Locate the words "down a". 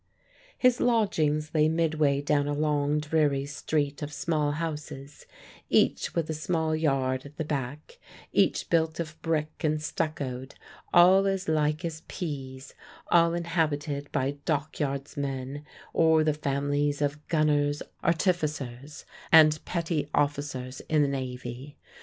2.21-2.55